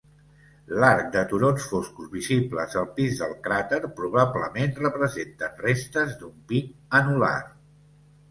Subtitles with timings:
[0.83, 7.37] L'arc de turons foscos visibles al pis del cràter probablement representen restes d'un pic anul·lar.